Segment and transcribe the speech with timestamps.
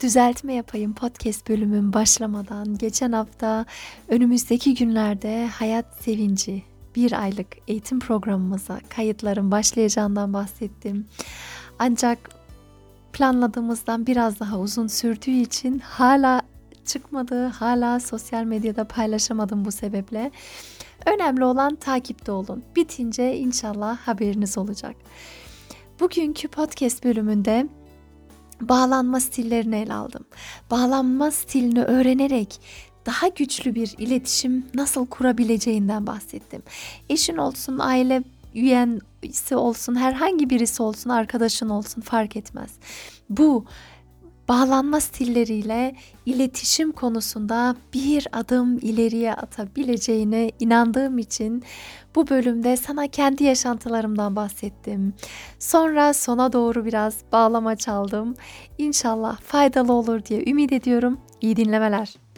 [0.00, 2.78] düzeltme yapayım podcast bölümün başlamadan.
[2.78, 3.66] Geçen hafta
[4.08, 6.62] önümüzdeki günlerde Hayat Sevinci
[6.96, 11.06] bir aylık eğitim programımıza kayıtların başlayacağından bahsettim.
[11.78, 12.30] Ancak
[13.12, 16.42] planladığımızdan biraz daha uzun sürdüğü için hala
[16.84, 20.30] çıkmadı, hala sosyal medyada paylaşamadım bu sebeple.
[21.06, 22.64] Önemli olan takipte olun.
[22.76, 24.96] Bitince inşallah haberiniz olacak.
[26.00, 27.68] Bugünkü podcast bölümünde
[28.60, 30.24] bağlanma stillerini ele aldım.
[30.70, 32.60] Bağlanma stilini öğrenerek
[33.06, 36.62] daha güçlü bir iletişim nasıl kurabileceğinden bahsettim.
[37.08, 38.22] Eşin olsun, aile
[38.54, 42.70] üyesi olsun, herhangi birisi olsun, arkadaşın olsun fark etmez.
[43.30, 43.64] Bu
[44.50, 45.94] bağlanma stilleriyle
[46.26, 51.62] iletişim konusunda bir adım ileriye atabileceğine inandığım için
[52.14, 55.14] bu bölümde sana kendi yaşantılarımdan bahsettim.
[55.58, 58.34] Sonra sona doğru biraz bağlama çaldım.
[58.78, 61.20] İnşallah faydalı olur diye ümit ediyorum.
[61.40, 62.29] İyi dinlemeler.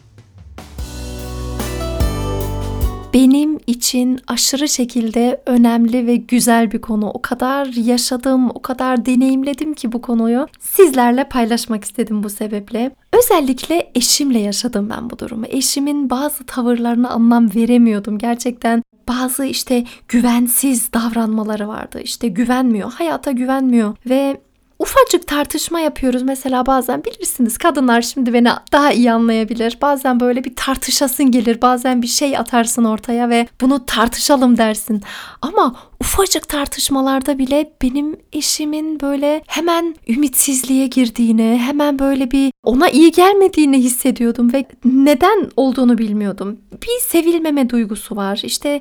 [3.15, 7.11] Benim için aşırı şekilde önemli ve güzel bir konu.
[7.11, 12.91] O kadar yaşadım, o kadar deneyimledim ki bu konuyu sizlerle paylaşmak istedim bu sebeple.
[13.13, 15.45] Özellikle eşimle yaşadım ben bu durumu.
[15.49, 18.19] Eşimin bazı tavırlarına anlam veremiyordum.
[18.19, 22.01] Gerçekten bazı işte güvensiz davranmaları vardı.
[22.05, 24.41] İşte güvenmiyor, hayata güvenmiyor ve
[24.83, 29.79] ufacık tartışma yapıyoruz mesela bazen bilirsiniz kadınlar şimdi beni daha iyi anlayabilir.
[29.83, 35.03] Bazen böyle bir tartışasın gelir bazen bir şey atarsın ortaya ve bunu tartışalım dersin.
[35.43, 43.11] Ama ufacık tartışmalarda bile benim eşimin böyle hemen ümitsizliğe girdiğini, hemen böyle bir ona iyi
[43.11, 46.59] gelmediğini hissediyordum ve neden olduğunu bilmiyordum.
[46.73, 48.41] Bir sevilmeme duygusu var.
[48.45, 48.81] İşte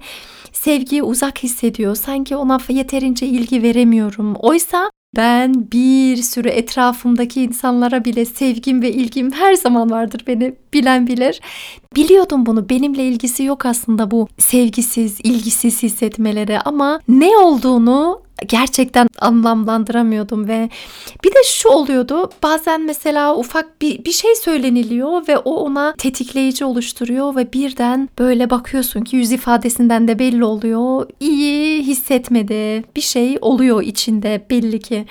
[0.51, 1.95] sevgiye uzak hissediyor.
[1.95, 4.35] Sanki ona yeterince ilgi veremiyorum.
[4.35, 11.07] Oysa ben bir sürü etrafımdaki insanlara bile sevgim ve ilgim her zaman vardır beni bilen
[11.07, 11.41] bilir.
[11.95, 20.47] Biliyordum bunu benimle ilgisi yok aslında bu sevgisiz, ilgisiz hissetmeleri ama ne olduğunu gerçekten anlamlandıramıyordum
[20.47, 20.69] ve
[21.23, 26.65] bir de şu oluyordu bazen mesela ufak bir, bir şey söyleniliyor ve o ona tetikleyici
[26.65, 31.09] oluşturuyor ve birden böyle bakıyorsun ki yüz ifadesinden de belli oluyor.
[31.19, 32.83] İyi hissetmedi.
[32.95, 35.05] Bir şey oluyor içinde belli ki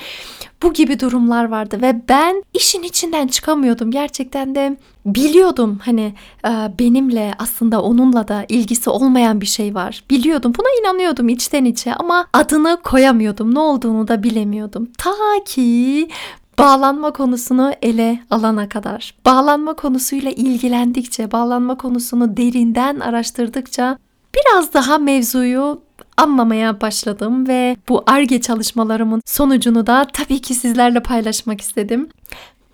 [0.62, 3.90] bu gibi durumlar vardı ve ben işin içinden çıkamıyordum.
[3.90, 4.76] Gerçekten de
[5.06, 10.04] biliyordum hani e, benimle aslında onunla da ilgisi olmayan bir şey var.
[10.10, 13.54] Biliyordum buna inanıyordum içten içe ama adını koyamıyordum.
[13.54, 14.88] Ne olduğunu da bilemiyordum.
[14.98, 15.12] Ta
[15.46, 16.08] ki
[16.58, 19.14] bağlanma konusunu ele alana kadar.
[19.24, 23.98] Bağlanma konusuyla ilgilendikçe, bağlanma konusunu derinden araştırdıkça
[24.34, 25.82] biraz daha mevzuyu
[26.20, 32.08] anlamaya başladım ve bu ARGE çalışmalarımın sonucunu da tabii ki sizlerle paylaşmak istedim.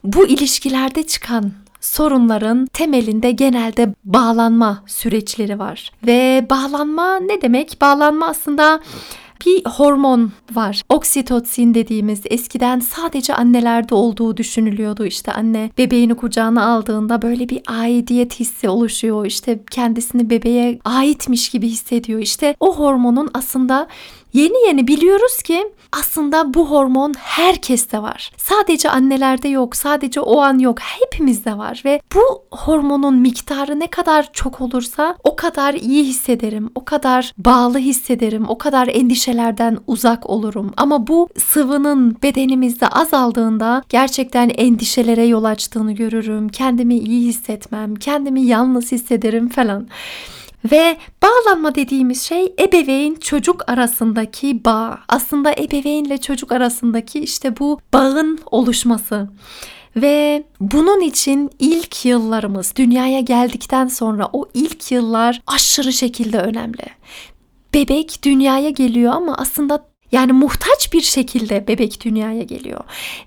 [0.05, 5.93] Bu ilişkilerde çıkan sorunların temelinde genelde bağlanma süreçleri var.
[6.07, 7.81] Ve bağlanma ne demek?
[7.81, 8.81] Bağlanma aslında
[9.47, 10.83] bir hormon var.
[10.89, 15.07] Oksitotsin dediğimiz eskiden sadece annelerde olduğu düşünülüyordu.
[15.07, 19.27] İşte anne bebeğini kucağına aldığında böyle bir aidiyet hissi oluşuyor.
[19.27, 22.21] İşte kendisini bebeğe aitmiş gibi hissediyor.
[22.21, 23.89] İşte o hormonun aslında
[24.37, 28.31] Yeni yeni biliyoruz ki aslında bu hormon herkeste var.
[28.37, 30.79] Sadece annelerde yok, sadece o an yok.
[30.81, 36.85] Hepimizde var ve bu hormonun miktarı ne kadar çok olursa o kadar iyi hissederim, o
[36.85, 40.73] kadar bağlı hissederim, o kadar endişelerden uzak olurum.
[40.77, 46.49] Ama bu sıvının bedenimizde azaldığında gerçekten endişelere yol açtığını görürüm.
[46.49, 49.89] Kendimi iyi hissetmem, kendimi yalnız hissederim falan.
[50.73, 54.99] Ve bağlanma dediğimiz şey ebeveyn çocuk arasındaki bağ.
[55.09, 59.29] Aslında ebeveynle çocuk arasındaki işte bu bağın oluşması.
[59.97, 66.85] Ve bunun için ilk yıllarımız dünyaya geldikten sonra o ilk yıllar aşırı şekilde önemli.
[67.75, 72.81] Bebek dünyaya geliyor ama aslında yani muhtaç bir şekilde bebek dünyaya geliyor.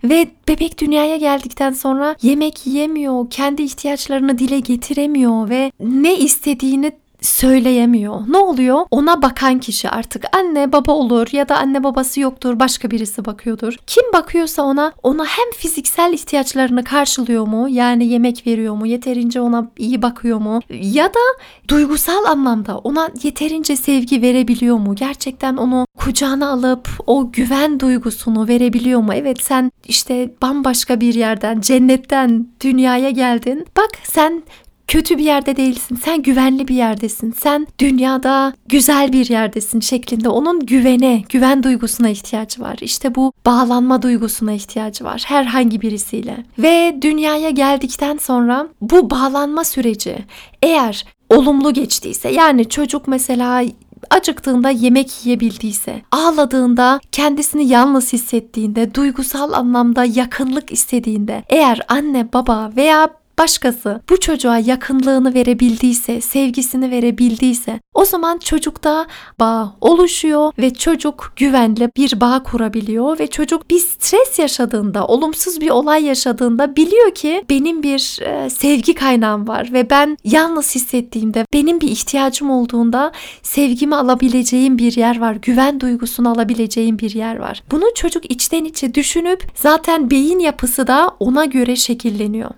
[0.03, 8.19] Ve bebek dünyaya geldikten sonra yemek yemiyor, kendi ihtiyaçlarını dile getiremiyor ve ne istediğini söyleyemiyor.
[8.27, 8.79] Ne oluyor?
[8.91, 13.75] Ona bakan kişi artık anne baba olur ya da anne babası yoktur başka birisi bakıyordur.
[13.87, 17.69] Kim bakıyorsa ona ona hem fiziksel ihtiyaçlarını karşılıyor mu?
[17.69, 18.87] Yani yemek veriyor mu?
[18.87, 20.59] Yeterince ona iyi bakıyor mu?
[20.69, 21.19] Ya da
[21.67, 24.95] duygusal anlamda ona yeterince sevgi verebiliyor mu?
[24.95, 29.13] Gerçekten onu kucağına alıp o güven duygusunu verebiliyor mu?
[29.13, 33.65] Evet sen işte bambaşka bir yerden cennetten dünyaya geldin.
[33.77, 34.43] Bak sen
[34.89, 35.99] kötü bir yerde değilsin.
[36.05, 37.31] Sen güvenli bir yerdesin.
[37.31, 42.77] Sen dünyada güzel bir yerdesin şeklinde onun güvene, güven duygusuna ihtiyacı var.
[42.81, 46.45] İşte bu bağlanma duygusuna ihtiyacı var herhangi birisiyle.
[46.59, 50.17] Ve dünyaya geldikten sonra bu bağlanma süreci
[50.63, 53.63] eğer olumlu geçtiyse yani çocuk mesela
[54.09, 63.09] acıktığında yemek yiyebildiyse, ağladığında kendisini yalnız hissettiğinde, duygusal anlamda yakınlık istediğinde, eğer anne, baba veya
[63.39, 69.07] başkası bu çocuğa yakınlığını verebildiyse, sevgisini verebildiyse o zaman çocukta
[69.39, 75.69] bağ oluşuyor ve çocuk güvenli bir bağ kurabiliyor ve çocuk bir stres yaşadığında, olumsuz bir
[75.69, 81.81] olay yaşadığında biliyor ki benim bir e, sevgi kaynağım var ve ben yalnız hissettiğimde, benim
[81.81, 83.11] bir ihtiyacım olduğunda
[83.43, 87.63] sevgimi alabileceğim bir yer var, güven duygusunu alabileceğim bir yer var.
[87.71, 92.51] Bunu çocuk içten içe düşünüp zaten beyin yapısı da ona göre şekilleniyor.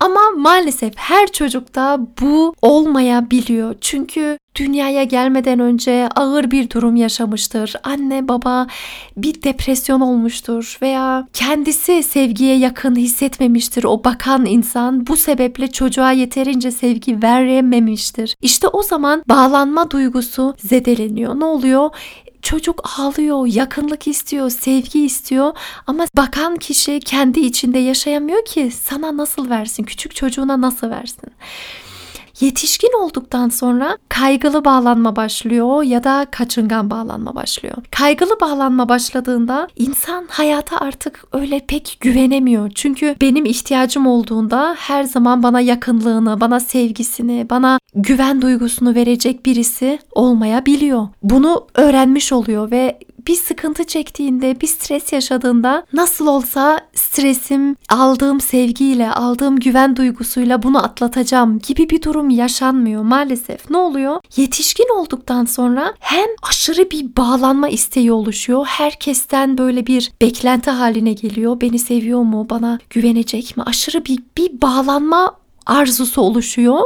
[0.00, 3.74] Ama maalesef her çocukta bu olmayabiliyor.
[3.80, 7.74] Çünkü dünyaya gelmeden önce ağır bir durum yaşamıştır.
[7.82, 8.66] Anne baba
[9.16, 15.06] bir depresyon olmuştur veya kendisi sevgiye yakın hissetmemiştir o bakan insan.
[15.06, 18.36] Bu sebeple çocuğa yeterince sevgi verememiştir.
[18.42, 21.40] İşte o zaman bağlanma duygusu zedeleniyor.
[21.40, 21.90] Ne oluyor?
[22.42, 25.52] Çocuk ağlıyor, yakınlık istiyor, sevgi istiyor
[25.86, 31.30] ama bakan kişi kendi içinde yaşayamıyor ki sana nasıl versin, küçük çocuğuna nasıl versin?
[32.40, 37.76] Yetişkin olduktan sonra kaygılı bağlanma başlıyor ya da kaçıngan bağlanma başlıyor.
[37.90, 42.70] Kaygılı bağlanma başladığında insan hayata artık öyle pek güvenemiyor.
[42.74, 49.98] Çünkü benim ihtiyacım olduğunda her zaman bana yakınlığını, bana sevgisini, bana güven duygusunu verecek birisi
[50.12, 51.08] olmayabiliyor.
[51.22, 52.98] Bunu öğrenmiş oluyor ve
[53.30, 60.84] bir sıkıntı çektiğinde, bir stres yaşadığında nasıl olsa stresim aldığım sevgiyle, aldığım güven duygusuyla bunu
[60.84, 63.70] atlatacağım gibi bir durum yaşanmıyor maalesef.
[63.70, 64.20] Ne oluyor?
[64.36, 68.66] Yetişkin olduktan sonra hem aşırı bir bağlanma isteği oluşuyor.
[68.66, 71.60] Herkesten böyle bir beklenti haline geliyor.
[71.60, 72.46] Beni seviyor mu?
[72.50, 73.62] Bana güvenecek mi?
[73.66, 75.36] Aşırı bir bir bağlanma
[75.66, 76.80] arzusu oluşuyor.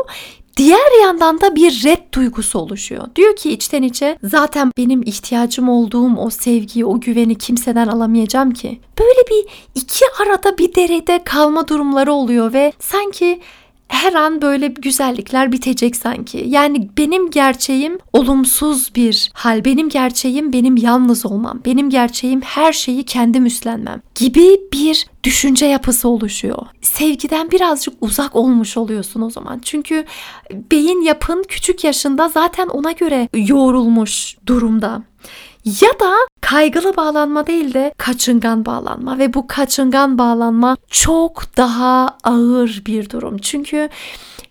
[0.56, 3.06] Diğer yandan da bir red duygusu oluşuyor.
[3.16, 8.80] Diyor ki içten içe zaten benim ihtiyacım olduğum o sevgiyi, o güveni kimseden alamayacağım ki.
[8.98, 13.40] Böyle bir iki arada bir derede kalma durumları oluyor ve sanki
[13.88, 16.44] her an böyle güzellikler bitecek sanki.
[16.48, 19.64] Yani benim gerçeğim olumsuz bir hal.
[19.64, 21.60] Benim gerçeğim benim yalnız olmam.
[21.64, 26.66] Benim gerçeğim her şeyi kendim üstlenmem gibi bir düşünce yapısı oluşuyor.
[26.80, 29.58] Sevgiden birazcık uzak olmuş oluyorsun o zaman.
[29.58, 30.04] Çünkü
[30.70, 35.02] beyin yapın küçük yaşında zaten ona göre yoğrulmuş durumda.
[35.64, 42.82] Ya da kaygılı bağlanma değil de kaçıngan bağlanma ve bu kaçıngan bağlanma çok daha ağır
[42.86, 43.38] bir durum.
[43.38, 43.88] Çünkü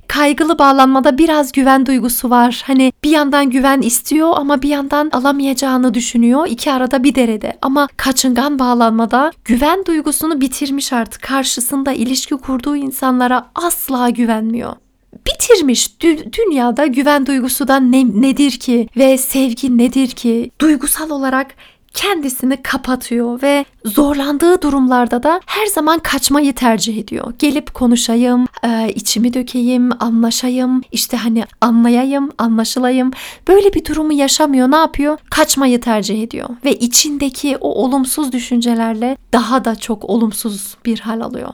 [0.07, 2.63] kaygılı bağlanmada biraz güven duygusu var.
[2.67, 6.47] Hani bir yandan güven istiyor ama bir yandan alamayacağını düşünüyor.
[6.49, 7.57] İki arada bir derede.
[7.61, 11.21] Ama kaçıngan bağlanmada güven duygusunu bitirmiş artık.
[11.21, 14.82] Karşısında ilişki kurduğu insanlara asla güvenmiyor
[15.27, 15.87] bitirmiş.
[16.01, 20.51] Dü- dünyada güven duygusu da ne, nedir ki ve sevgi nedir ki?
[20.61, 21.55] Duygusal olarak
[21.93, 27.33] kendisini kapatıyor ve zorlandığı durumlarda da her zaman kaçmayı tercih ediyor.
[27.39, 33.11] Gelip konuşayım, e, içimi dökeyim, anlaşayım, işte hani anlayayım, anlaşılayım.
[33.47, 34.71] Böyle bir durumu yaşamıyor.
[34.71, 35.17] Ne yapıyor?
[35.29, 41.49] Kaçmayı tercih ediyor ve içindeki o olumsuz düşüncelerle daha da çok olumsuz bir hal alıyor.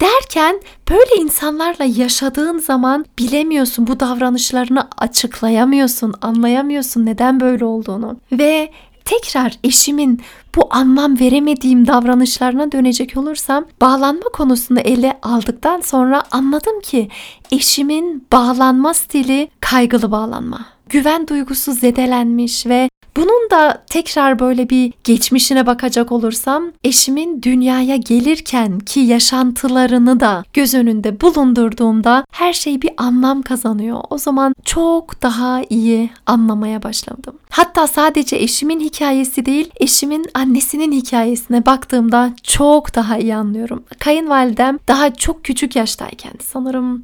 [0.00, 8.16] Derken böyle insanlarla yaşadığın zaman bilemiyorsun bu davranışlarını açıklayamıyorsun, anlayamıyorsun neden böyle olduğunu.
[8.32, 8.70] Ve
[9.04, 10.22] tekrar eşimin
[10.56, 17.08] bu anlam veremediğim davranışlarına dönecek olursam bağlanma konusunu ele aldıktan sonra anladım ki
[17.52, 20.66] eşimin bağlanma stili kaygılı bağlanma.
[20.88, 28.78] Güven duygusu zedelenmiş ve bunun da tekrar böyle bir geçmişine bakacak olursam eşimin dünyaya gelirken
[28.78, 34.00] ki yaşantılarını da göz önünde bulundurduğumda her şey bir anlam kazanıyor.
[34.10, 37.34] O zaman çok daha iyi anlamaya başladım.
[37.50, 43.84] Hatta sadece eşimin hikayesi değil, eşimin annesinin hikayesine baktığımda çok daha iyi anlıyorum.
[43.98, 47.02] Kayınvalidem daha çok küçük yaştayken sanırım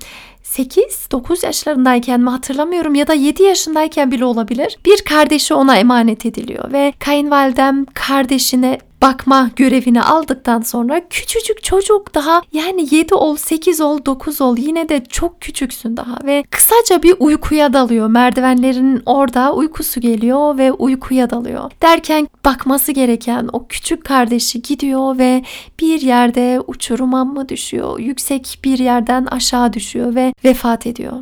[0.53, 4.79] 8-9 yaşlarındayken mi hatırlamıyorum ya da 7 yaşındayken bile olabilir.
[4.85, 12.43] Bir kardeşi ona emanet ediliyor ve kayınvalidem kardeşine bakma görevini aldıktan sonra küçücük çocuk daha
[12.53, 17.15] yani 7 ol, 8 ol, 9 ol yine de çok küçüksün daha ve kısaca bir
[17.19, 18.09] uykuya dalıyor.
[18.09, 21.71] Merdivenlerin orada uykusu geliyor ve uykuya dalıyor.
[21.83, 25.43] Derken bakması gereken o küçük kardeşi gidiyor ve
[25.81, 31.13] bir yerde uçuruma mı düşüyor, yüksek bir yerden aşağı düşüyor ve vefat ediyor.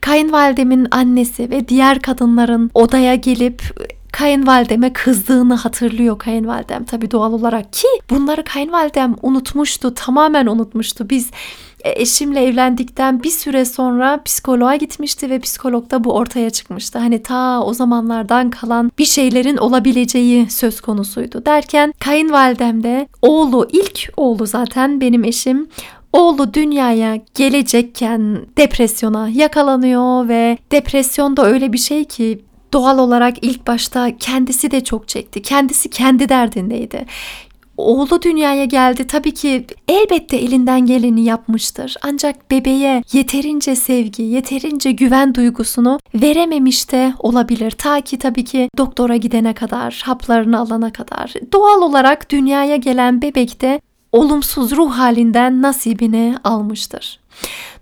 [0.00, 3.62] Kayınvalidemin annesi ve diğer kadınların odaya gelip
[4.12, 11.30] kayınvalideme kızdığını hatırlıyor kayınvalidem tabii doğal olarak ki bunları kayınvalidem unutmuştu tamamen unutmuştu biz
[11.84, 16.98] e, eşimle evlendikten bir süre sonra psikoloğa gitmişti ve psikologda bu ortaya çıkmıştı.
[16.98, 21.46] Hani ta o zamanlardan kalan bir şeylerin olabileceği söz konusuydu.
[21.46, 25.68] Derken kayınvalidem de oğlu ilk oğlu zaten benim eşim
[26.12, 34.16] Oğlu dünyaya gelecekken depresyona yakalanıyor ve depresyonda öyle bir şey ki doğal olarak ilk başta
[34.16, 35.42] kendisi de çok çekti.
[35.42, 37.06] Kendisi kendi derdindeydi.
[37.76, 41.96] Oğlu dünyaya geldi tabii ki elbette elinden geleni yapmıştır.
[42.02, 47.70] Ancak bebeğe yeterince sevgi, yeterince güven duygusunu verememiş de olabilir.
[47.70, 51.34] Ta ki tabii ki doktora gidene kadar, haplarını alana kadar.
[51.52, 53.80] Doğal olarak dünyaya gelen bebek de
[54.12, 57.20] olumsuz ruh halinden nasibini almıştır.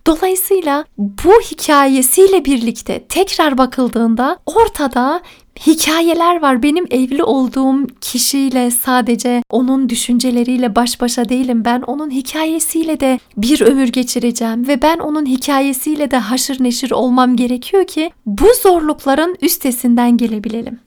[0.07, 5.21] Dolayısıyla bu hikayesiyle birlikte tekrar bakıldığında ortada
[5.67, 6.63] hikayeler var.
[6.63, 11.65] Benim evli olduğum kişiyle sadece onun düşünceleriyle baş başa değilim.
[11.65, 17.37] Ben onun hikayesiyle de bir ömür geçireceğim ve ben onun hikayesiyle de haşır neşir olmam
[17.37, 20.86] gerekiyor ki bu zorlukların üstesinden gelebilelim.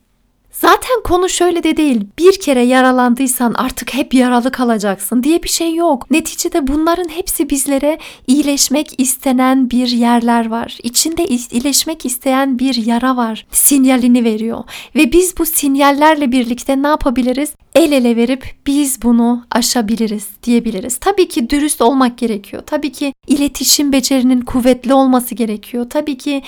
[0.60, 2.00] Zaten konu şöyle de değil.
[2.18, 6.10] Bir kere yaralandıysan artık hep yaralı kalacaksın diye bir şey yok.
[6.10, 10.78] Neticede bunların hepsi bizlere iyileşmek istenen bir yerler var.
[10.82, 13.46] İçinde iyileşmek isteyen bir yara var.
[13.50, 14.64] Sinyalini veriyor.
[14.94, 17.54] Ve biz bu sinyallerle birlikte ne yapabiliriz?
[17.74, 20.96] El ele verip biz bunu aşabiliriz diyebiliriz.
[20.96, 22.62] Tabii ki dürüst olmak gerekiyor.
[22.66, 25.86] Tabii ki iletişim becerinin kuvvetli olması gerekiyor.
[25.90, 26.42] Tabii ki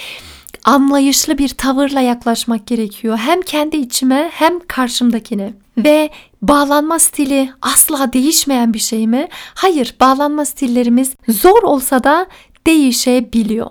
[0.65, 3.17] anlayışlı bir tavırla yaklaşmak gerekiyor.
[3.19, 5.53] Hem kendi içime hem karşımdakine.
[5.79, 6.11] Ve
[6.43, 9.29] bağlanma stili asla değişmeyen bir şey mi?
[9.55, 12.27] Hayır, bağlanma stillerimiz zor olsa da
[12.67, 13.71] değişebiliyor.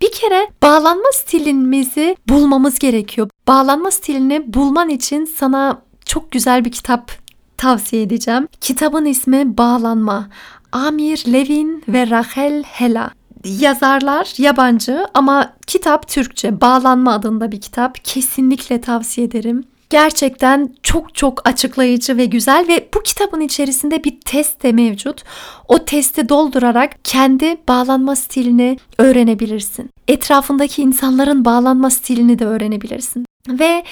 [0.00, 3.30] Bir kere bağlanma stilimizi bulmamız gerekiyor.
[3.48, 7.12] Bağlanma stilini bulman için sana çok güzel bir kitap
[7.56, 8.48] tavsiye edeceğim.
[8.60, 10.28] Kitabın ismi Bağlanma.
[10.72, 13.10] Amir Levin ve Rachel Hela
[13.44, 16.60] yazarlar yabancı ama kitap Türkçe.
[16.60, 18.04] Bağlanma adında bir kitap.
[18.04, 19.64] Kesinlikle tavsiye ederim.
[19.90, 25.22] Gerçekten çok çok açıklayıcı ve güzel ve bu kitabın içerisinde bir test de mevcut.
[25.68, 29.90] O testi doldurarak kendi bağlanma stilini öğrenebilirsin.
[30.08, 33.26] Etrafındaki insanların bağlanma stilini de öğrenebilirsin.
[33.48, 33.84] Ve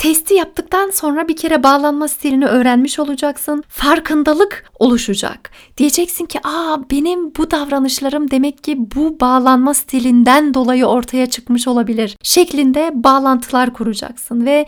[0.00, 3.64] Testi yaptıktan sonra bir kere bağlanma stilini öğrenmiş olacaksın.
[3.68, 5.50] Farkındalık oluşacak.
[5.76, 12.16] Diyeceksin ki aa benim bu davranışlarım demek ki bu bağlanma stilinden dolayı ortaya çıkmış olabilir
[12.22, 14.66] şeklinde bağlantılar kuracaksın ve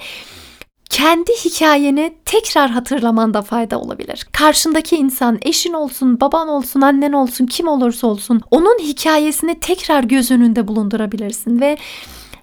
[0.91, 4.27] kendi hikayeni tekrar hatırlamanda fayda olabilir.
[4.33, 10.31] Karşındaki insan eşin olsun, baban olsun, annen olsun, kim olursa olsun onun hikayesini tekrar göz
[10.31, 11.77] önünde bulundurabilirsin ve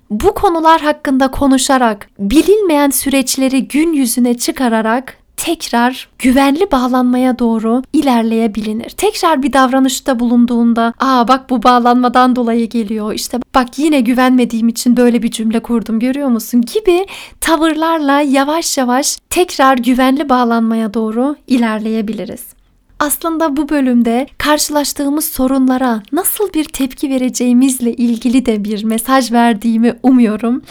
[0.09, 8.89] bu konular hakkında konuşarak, bilinmeyen süreçleri gün yüzüne çıkararak tekrar güvenli bağlanmaya doğru ilerleyebilinir.
[8.89, 13.13] Tekrar bir davranışta bulunduğunda, aa bak bu bağlanmadan dolayı geliyor.
[13.13, 17.05] İşte bak yine güvenmediğim için böyle bir cümle kurdum görüyor musun gibi
[17.41, 22.58] tavırlarla yavaş yavaş tekrar güvenli bağlanmaya doğru ilerleyebiliriz.
[22.99, 30.61] Aslında bu bölümde karşılaştığımız sorunlara nasıl bir tepki vereceğimizle ilgili de bir mesaj verdiğimi umuyorum.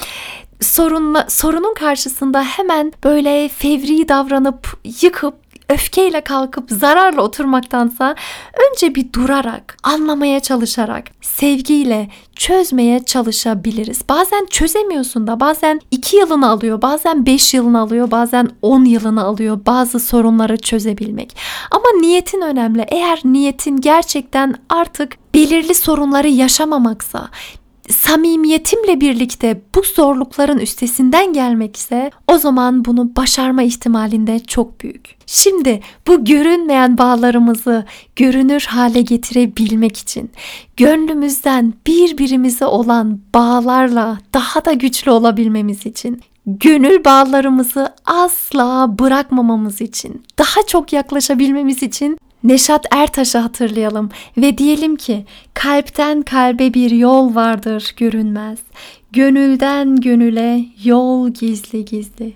[0.61, 5.35] Sorunla, sorunun karşısında hemen böyle fevri davranıp yıkıp
[5.69, 8.15] öfkeyle kalkıp zararla oturmaktansa
[8.71, 14.01] önce bir durarak, anlamaya çalışarak, sevgiyle çözmeye çalışabiliriz.
[14.09, 19.61] Bazen çözemiyorsun da bazen iki yılını alıyor, bazen beş yılını alıyor, bazen on yılını alıyor
[19.67, 21.37] bazı sorunları çözebilmek.
[21.71, 22.85] Ama niyetin önemli.
[22.89, 27.29] Eğer niyetin gerçekten artık belirli sorunları yaşamamaksa,
[27.91, 35.17] samimiyetimle birlikte bu zorlukların üstesinden gelmek ise o zaman bunu başarma ihtimalinde çok büyük.
[35.27, 37.85] Şimdi bu görünmeyen bağlarımızı
[38.17, 40.31] görünür hale getirebilmek için
[40.77, 50.63] gönlümüzden birbirimize olan bağlarla daha da güçlü olabilmemiz için gönül bağlarımızı asla bırakmamamız için, daha
[50.67, 58.59] çok yaklaşabilmemiz için Neşat Ertaş'ı hatırlayalım ve diyelim ki kalpten kalbe bir yol vardır görünmez.
[59.13, 62.33] Gönülden gönüle yol gizli gizli.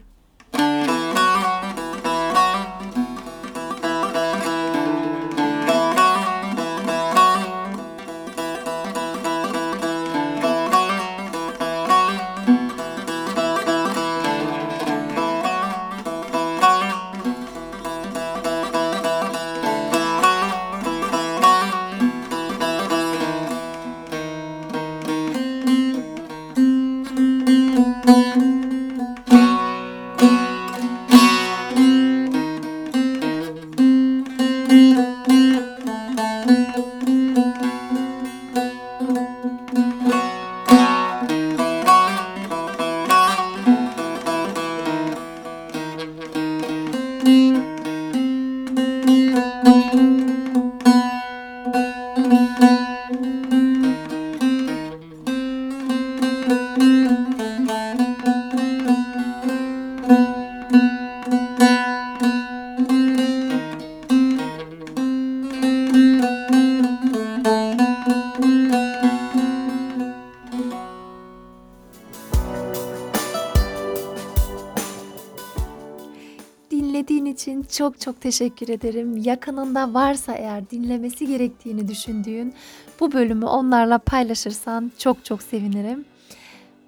[76.92, 79.16] Dinlediğin için çok çok teşekkür ederim.
[79.16, 82.54] Yakınında varsa eğer dinlemesi gerektiğini düşündüğün
[83.00, 86.04] bu bölümü onlarla paylaşırsan çok çok sevinirim.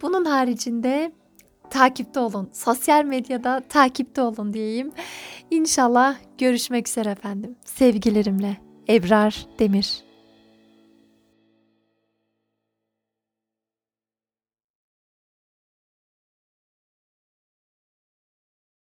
[0.03, 1.13] Bunun haricinde
[1.71, 2.49] takipte olun.
[2.53, 4.93] Sosyal medyada takipte olun diyeyim.
[5.51, 7.57] İnşallah görüşmek üzere efendim.
[7.65, 8.57] Sevgilerimle
[8.89, 10.14] Ebrar Demir.